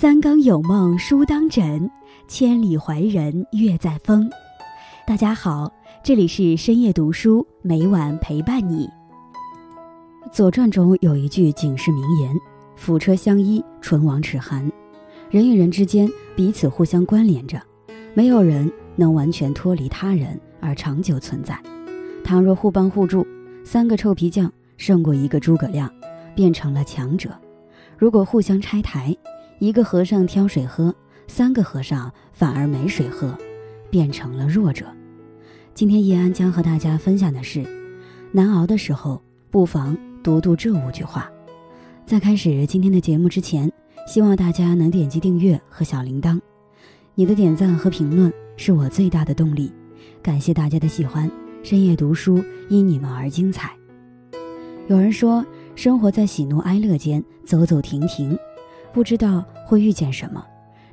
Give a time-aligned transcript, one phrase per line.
[0.00, 1.90] 三更有梦书当枕，
[2.26, 4.30] 千里怀人月在风。
[5.06, 5.70] 大家好，
[6.02, 8.86] 这里是深夜读书，每晚陪伴你。
[10.32, 12.34] 《左传》中有一句警示名言
[12.76, 14.72] ：“辅车相依，唇亡齿寒。”
[15.28, 17.60] 人与人之间彼此互相关联着，
[18.14, 21.60] 没有人能完全脱离他人而长久存在。
[22.24, 23.26] 倘若互帮互助，
[23.66, 25.92] 三个臭皮匠胜过一个诸葛亮，
[26.34, 27.28] 变成了强者；
[27.98, 29.14] 如果互相拆台，
[29.60, 30.92] 一个和尚挑水喝，
[31.26, 33.36] 三个和尚反而没水喝，
[33.90, 34.86] 变成了弱者。
[35.74, 37.62] 今天叶安将和大家分享的是：
[38.32, 41.30] 难熬的时候，不妨读读这五句话。
[42.06, 43.70] 在开始今天的节目之前，
[44.06, 46.40] 希望大家能点击订阅和小铃铛。
[47.14, 49.70] 你的点赞和评论是我最大的动力。
[50.22, 51.30] 感谢大家的喜欢，
[51.62, 53.76] 深夜读书因你们而精彩。
[54.88, 58.38] 有人说，生活在喜怒哀乐间，走走停停。
[58.92, 60.44] 不知道会遇见什么，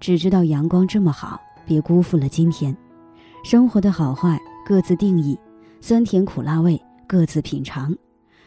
[0.00, 2.76] 只知道阳光这么好，别辜负了今天。
[3.44, 5.38] 生活的好坏各自定义，
[5.80, 7.94] 酸甜苦辣味各自品尝。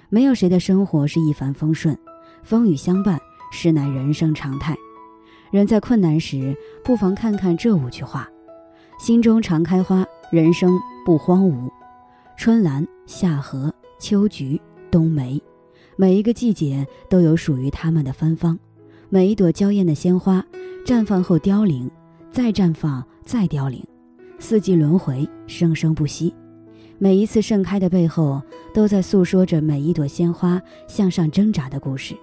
[0.09, 1.97] 没有谁的生活是一帆风顺，
[2.43, 3.19] 风雨相伴
[3.51, 4.75] 实乃人生常态。
[5.49, 8.27] 人在困难时，不妨看看这五句话：
[8.99, 11.69] 心中常开花，人生不荒芜。
[12.35, 14.61] 春兰、夏荷、秋菊、
[14.91, 15.41] 冬梅，
[15.95, 18.59] 每一个季节都有属于它们的芬芳。
[19.09, 20.45] 每一朵娇艳的鲜花，
[20.85, 21.89] 绽放后凋零，
[22.29, 23.81] 再绽放，再凋零，
[24.37, 26.35] 四季轮回，生生不息。
[26.97, 28.41] 每一次盛开的背后，
[28.73, 32.17] 都在诉说着每一朵鲜花向上挣扎的故事。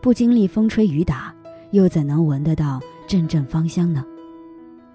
[0.00, 1.34] 不经历风吹雨打，
[1.72, 4.02] 又怎能闻得到阵阵芳香呢？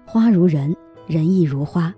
[0.04, 0.74] 花如人，
[1.06, 1.94] 人亦如花。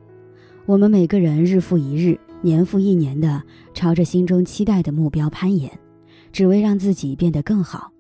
[0.66, 5.70] 我们每个人日复一日，年复一年的朝着心中期待的目标攀岩，
[6.31, 7.94] 只为让自己变得更好。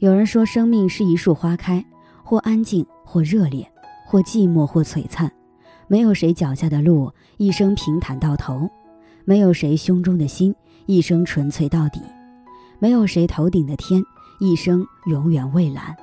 [0.00, 1.84] 有人说，生命是一束花开，
[2.24, 3.70] 或安静，或热烈，
[4.06, 5.30] 或寂寞，或璀璨。
[5.88, 8.66] 没有谁脚下的路一生平坦到头，
[9.26, 10.54] 没有谁胸中的心
[10.86, 12.00] 一生纯粹到底，
[12.78, 14.02] 没有谁头顶的天
[14.38, 15.94] 一生永远蔚蓝。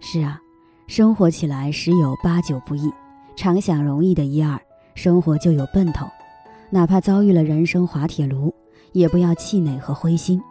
[0.00, 0.40] 是啊，
[0.88, 2.92] 生活起来十有八九不易，
[3.36, 4.60] 常想容易的一二，
[4.96, 6.04] 生活就有奔头。
[6.68, 8.52] 哪怕遭遇了人生滑铁卢，
[8.90, 10.42] 也不要气馁和灰心，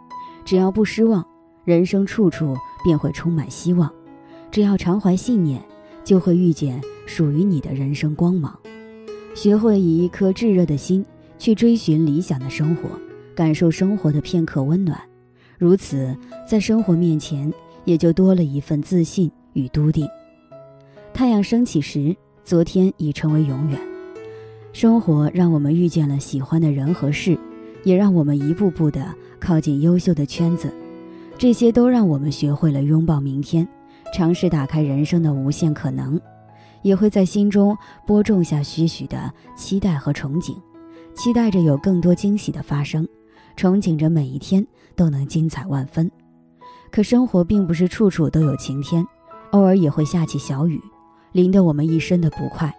[0.45, 1.25] 只要不失望。
[1.65, 3.91] 人生处处便会充满希望，
[4.51, 5.63] 只要常怀信念，
[6.03, 8.57] 就会遇见属于你的人生光芒。
[9.33, 11.05] 学会以一颗炙热的心
[11.39, 12.89] 去追寻理想的生活，
[13.33, 14.99] 感受生活的片刻温暖，
[15.57, 16.15] 如此，
[16.45, 17.51] 在生活面前
[17.85, 20.07] 也就多了一份自信与笃定。
[21.13, 22.13] 太阳升起时，
[22.43, 23.79] 昨天已成为永远。
[24.73, 27.37] 生活让我们遇见了喜欢的人和事，
[27.83, 30.73] 也让我们一步步的靠近优秀的圈子。
[31.37, 33.67] 这些都让我们学会了拥抱明天，
[34.13, 36.19] 尝试打开人生的无限可能，
[36.83, 37.77] 也会在心中
[38.07, 40.55] 播种下些许的期待和憧憬，
[41.15, 43.05] 期待着有更多惊喜的发生，
[43.57, 46.09] 憧憬着每一天都能精彩万分。
[46.89, 49.05] 可生活并不是处处都有晴天，
[49.51, 50.79] 偶尔也会下起小雨，
[51.33, 52.73] 淋得我们一身的不快。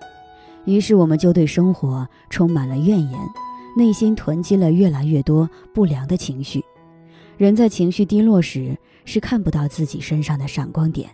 [0.65, 3.21] 于是我们就对生活充满了怨言，
[3.77, 6.65] 内心囤积了越来越多不良的情绪。
[7.37, 11.11] 人在情绪低落时，是看不到自己身上的闪光点，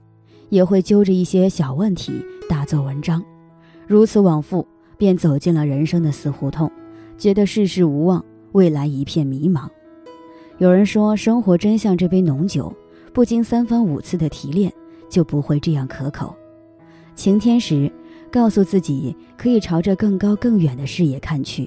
[0.49, 2.13] 也会揪着一些小问题
[2.49, 3.25] 大做文章，
[3.87, 4.67] 如此往复，
[4.99, 6.71] 便走进了人生的死胡同，
[7.17, 9.69] 觉得世事无望，未来一片迷茫。
[10.59, 12.71] 有人说，生活真像这杯浓酒，
[13.15, 14.71] 不经三番五次的提炼，
[15.09, 16.37] 就不会这样可口。
[17.15, 17.91] 晴天时，
[18.31, 21.67] 告诉自己可以朝着更高更远的视野看去；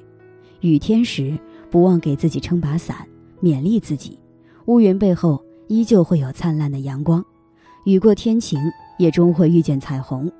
[0.61, 1.37] 雨天时，
[1.71, 2.97] 不忘给自己撑把伞，
[3.41, 4.19] 勉励自己。
[4.65, 7.23] 乌云背后依旧会有灿烂的阳光，
[7.85, 8.59] 雨过天晴
[8.97, 10.31] 也终会遇见彩虹。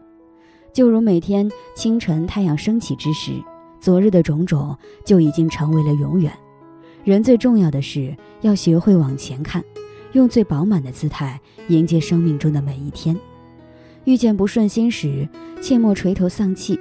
[0.72, 3.34] 就如每天清晨太阳升起之时，
[3.80, 6.32] 昨日的种种就已经成为了永远。
[7.04, 9.62] 人最重要的是要学会往前看，
[10.14, 13.20] 用最饱满的姿态迎接生命中的每一天。
[14.06, 15.28] 遇见不顺心时，
[15.62, 16.80] 切莫垂头丧气，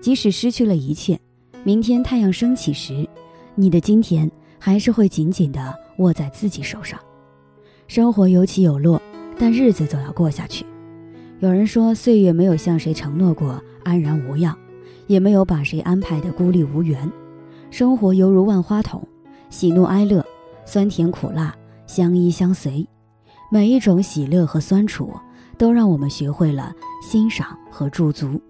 [0.00, 1.18] 即使失去了一切，
[1.64, 3.08] 明天太阳升起时，
[3.56, 4.30] 你的今天
[4.64, 5.78] 还是会紧紧的。
[5.98, 6.98] 握在自己手上，
[7.86, 9.00] 生活有起有落，
[9.38, 10.64] 但日子总要过下去。
[11.40, 14.56] 有人说，岁月没有向谁承诺过安然无恙，
[15.06, 17.08] 也没有把谁安排的孤立无援。
[17.70, 19.06] 生活犹如万花筒，
[19.50, 20.24] 喜怒哀乐、
[20.64, 21.54] 酸甜苦辣
[21.86, 22.88] 相依相随，
[23.52, 25.12] 每一种喜乐和酸楚，
[25.58, 26.72] 都让我们学会了
[27.02, 28.40] 欣赏和驻足。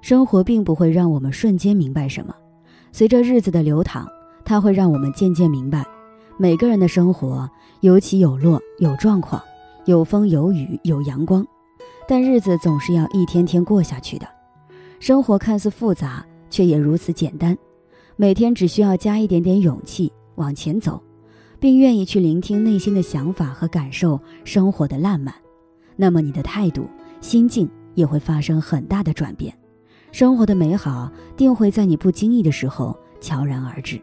[0.00, 2.34] 生活并不会让我们瞬间明白什么，
[2.90, 4.08] 随着日子的流淌，
[4.44, 5.84] 它会让我们渐渐明白。
[6.36, 7.48] 每个人的生活
[7.80, 9.40] 有起有落，有状况，
[9.84, 11.46] 有风有雨，有阳光。
[12.08, 14.26] 但日子总是要一天天过下去的。
[14.98, 17.56] 生活看似复杂，却也如此简单。
[18.16, 21.00] 每天只需要加一点点勇气往前走，
[21.58, 25.34] 并愿意去聆听内心的想法和感受生活的烂漫，
[25.96, 26.86] 那么你的态度、
[27.20, 29.56] 心境也会发生很大的转变。
[30.10, 34.00] 生活的美好定会在你不经意的时候悄然而至。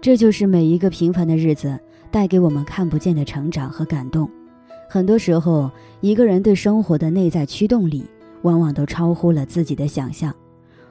[0.00, 1.78] 这就是每一个平凡的日子
[2.10, 4.28] 带给我们看不见的成长和感动。
[4.88, 5.70] 很多时候，
[6.00, 8.04] 一个人对生活的内在驱动力，
[8.42, 10.34] 往往都超乎了自己的想象。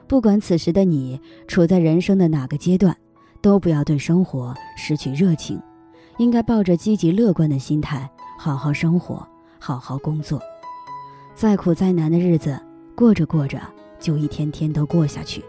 [0.06, 2.96] 不管此时的你处在人生的哪个阶段，
[3.40, 5.60] 都不要对生活失去热情，
[6.18, 8.08] 应该抱着积极乐观的心态，
[8.38, 9.26] 好好生活，
[9.58, 10.40] 好好工作。
[11.34, 12.58] 再苦再难的日子，
[12.94, 13.60] 过着过着。
[13.98, 15.44] 就一天天都过下去，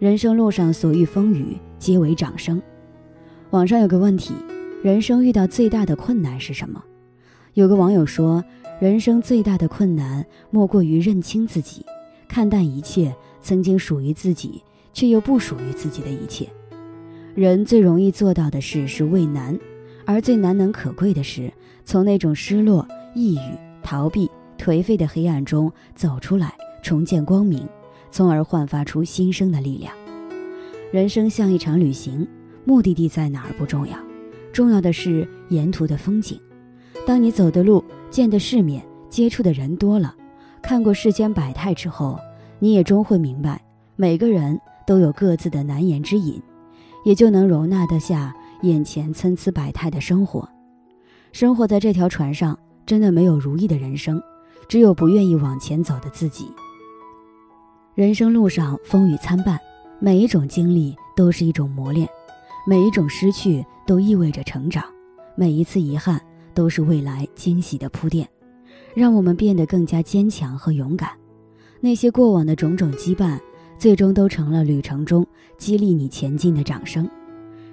[0.00, 2.60] 人生路上所遇风雨皆为掌声。
[3.50, 4.34] 网上有个问题：
[4.82, 6.84] 人生遇到最大的困难是什么？
[7.54, 8.44] 有个网友说，
[8.78, 11.82] 人生最大的困难莫过于认清自己，
[12.28, 14.62] 看淡一切曾经属于自己
[14.92, 16.46] 却又不属于自己的一切。
[17.34, 19.58] 人最容易做到的事是畏难，
[20.04, 21.50] 而最难能可贵的是
[21.86, 26.54] 从那种失落、抑郁、逃避、颓废的黑暗中走出来。
[26.82, 27.66] 重见光明，
[28.10, 29.92] 从而焕发出新生的力量。
[30.92, 32.26] 人生像一场旅行，
[32.68, 33.96] 目的地在哪儿不重要，
[34.52, 36.38] 重要的是沿途的风景。
[37.06, 40.14] 当你走的路、见的世面、接触的人多了，
[40.60, 42.18] 看过世间百态之后，
[42.58, 43.58] 你也终会明白，
[43.96, 46.42] 每个人都有各自的难言之隐，
[47.06, 50.46] 也就能容纳得下眼前参差百态的生活。
[51.32, 54.22] 生活在这条船上，真的没有如意的人生，
[54.68, 56.52] 只有不愿意往前走的自己。
[57.94, 59.58] 人生路上风雨参半，
[60.00, 62.06] 每一种经历都是一种磨练，
[62.68, 64.84] 每一种失去都意味着成长，
[65.34, 66.20] 每一次遗憾
[66.52, 68.28] 都是未来惊喜的铺垫，
[68.94, 71.08] 让我们变得更加坚强和勇敢。
[71.80, 73.40] 那些过往的种种羁绊，
[73.78, 75.26] 最终都成了旅程中
[75.56, 77.08] 激励你前进的掌声。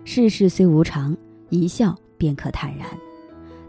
[0.06, 1.14] 世事虽无常，
[1.50, 2.88] 一笑便可坦然。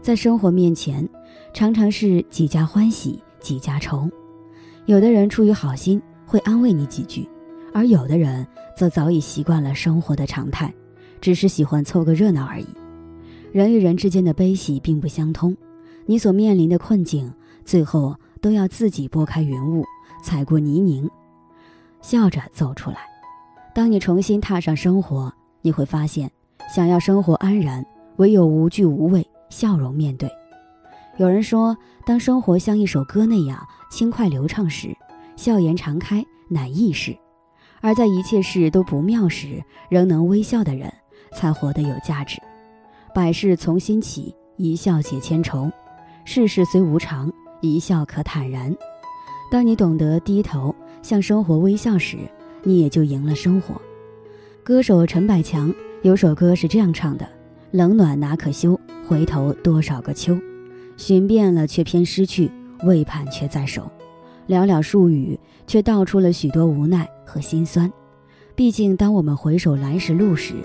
[0.01, 1.05] 在生活面前，
[1.53, 4.09] 常常是几家欢喜几家愁。
[4.85, 6.01] 有的人出于好心。
[6.25, 7.27] 会安慰你几句，
[7.73, 8.47] 而有的人
[8.77, 10.73] 则早已习惯了生活的常态，
[11.21, 12.67] 只是喜欢凑个热闹而已。
[13.51, 15.55] 人与人之间的悲喜并不相通，
[16.05, 17.33] 你所面临的困境，
[17.65, 19.85] 最后都要自己拨开云雾，
[20.21, 21.09] 踩过泥泞，
[22.01, 22.97] 笑着走出来。
[23.73, 26.31] 当你重新踏上生活，你会发现，
[26.73, 27.85] 想要生活安然，
[28.17, 30.29] 唯有无惧无畏，笑容面对。
[31.17, 31.75] 有人说，
[32.05, 34.95] 当生活像一首歌那样轻快流畅时，
[35.35, 37.17] 笑颜常开乃易事，
[37.81, 40.93] 而在一切事都不妙时，仍能微笑的人，
[41.33, 42.41] 才活得有价值。
[43.13, 45.71] 百事从心起，一笑解千愁。
[46.25, 47.31] 世事虽无常，
[47.61, 48.75] 一笑可坦然。
[49.49, 52.17] 当你懂得低头向生活微笑时，
[52.63, 53.81] 你也就赢了生活。
[54.63, 57.27] 歌手陈百强有首歌是这样唱的
[57.71, 58.77] ：“冷暖哪可休，
[59.07, 60.37] 回头多少个秋。
[60.97, 62.51] 寻遍了却偏失去，
[62.83, 63.89] 未盼却在手。”
[64.47, 67.91] 寥寥数语，却道出了许多无奈和心酸。
[68.55, 70.55] 毕竟，当我们回首来时路时，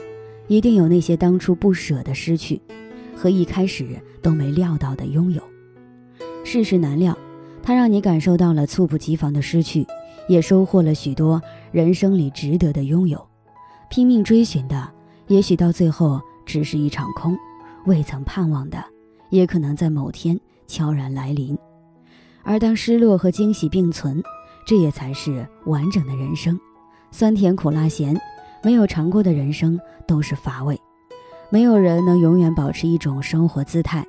[0.52, 2.61] 一定有那些当初不舍的失去，
[3.16, 5.42] 和一开始都没料到的拥有。
[6.44, 7.16] 世事难料，
[7.62, 9.87] 它让你感受到了猝不及防的失去，
[10.28, 11.40] 也收获了许多
[11.71, 13.26] 人生里值得的拥有。
[13.88, 14.90] 拼命追寻的，
[15.26, 17.35] 也许到最后只是一场空；
[17.87, 18.85] 未曾盼望的，
[19.30, 21.56] 也可能在某天悄然来临。
[22.42, 24.23] 而当失落和惊喜并存，
[24.66, 26.61] 这也才是完整的人生。
[27.11, 28.14] 酸甜苦辣咸，
[28.62, 30.78] 没有尝过的人生都是乏味。
[31.50, 34.07] 没有人能永远保持一种生活姿态。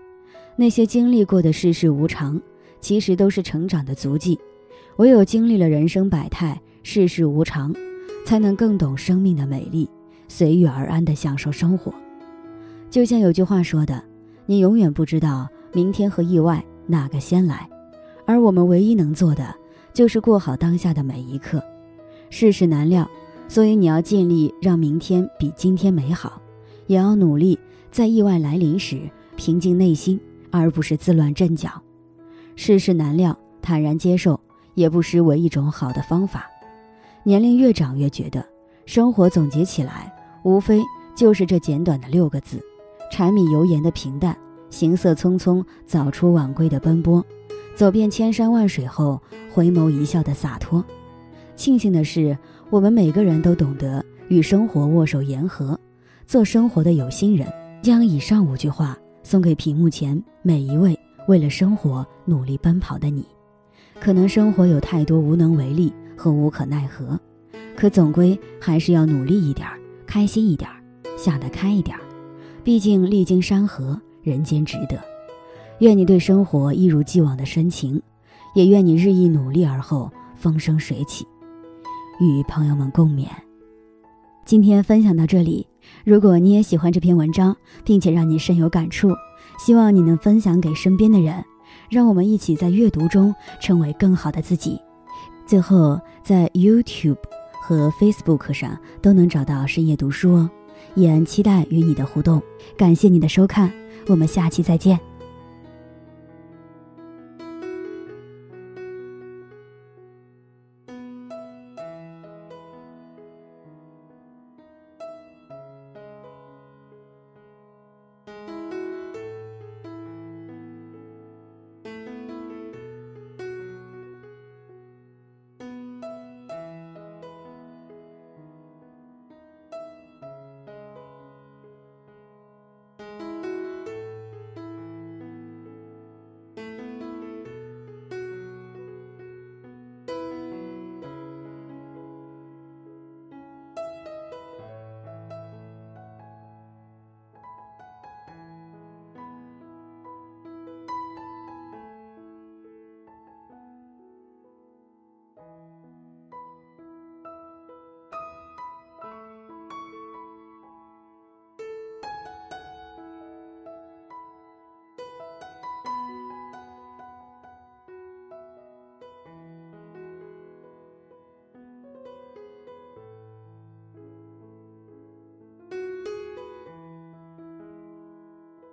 [0.56, 2.40] 那些经历过的世事无常，
[2.80, 4.40] 其实都是成长的足迹。
[4.98, 7.74] 唯有经历了人生百态、世事无常，
[8.26, 9.90] 才能更懂生命的美丽，
[10.28, 11.92] 随遇而安地享受生活。
[12.90, 14.04] 就像有句话说的
[14.46, 17.68] ：“你永远不知道明天和意外哪个先来。”
[18.26, 19.54] 而我们唯一能做的，
[19.92, 21.62] 就是过好当下的每一刻。
[22.30, 23.10] 世事难料，
[23.54, 26.42] 所以你要尽力让明天比今天美好，
[26.88, 27.60] 也要努力
[27.92, 29.00] 在意外来临时
[29.36, 30.20] 平静内心，
[30.50, 31.70] 而不是自乱阵脚。
[32.56, 34.40] 世事难料，坦然接受，
[34.74, 36.48] 也不失为一种好的方法。
[37.22, 38.44] 年龄越长，越觉得
[38.88, 40.12] 生活总结起来，
[40.44, 40.82] 无非
[41.14, 42.60] 就是这简短的六个字：
[43.12, 44.36] 柴米油盐的平淡，
[44.72, 47.24] 行色匆匆，早出晚归的奔波。
[47.76, 49.22] 走遍千山万水后，
[49.54, 50.84] 回眸一笑的洒脱。
[51.56, 52.36] 庆幸的是，
[52.74, 55.80] 我们每个人都懂得与生活握手言和，
[56.26, 57.48] 做生活的有心人。
[57.84, 63.24] 将以上五句话送给屏幕前每一位为了生活努力奔跑的你。
[64.00, 67.20] 可能生活有太多无能为力和无可奈何，
[67.76, 69.68] 可总归还是要努力一点，
[70.08, 70.82] 开心一点儿，
[71.16, 71.96] 想得开一点。
[72.64, 75.00] 毕竟历经山河，人间值得。
[75.78, 78.02] 愿你对生活一如既往的深情，
[78.56, 81.24] 也愿你日益努力而后风生水起。
[82.20, 83.28] 与朋友们共勉。
[84.46, 85.66] 今天分享到这里，
[86.04, 89.14] 如果你也喜欢这篇文章，并且让你深有感触，
[89.58, 91.44] 希望你能分享给身边的人。
[91.90, 94.80] 让我们一起在阅读中成为更好的自己。
[95.46, 97.18] 最后，在 YouTube
[97.62, 100.50] 和 Facebook 上都能找到深夜读书哦。
[100.96, 102.42] 依然期待与你的互动，
[102.78, 103.72] 感谢你的收看，
[104.08, 105.13] 我们下期再见。